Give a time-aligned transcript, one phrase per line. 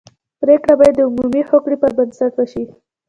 [0.41, 2.63] پرېکړه باید د عمومي هوکړې پر بنسټ وشي.